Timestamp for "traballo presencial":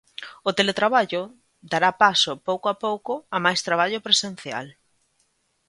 3.67-4.67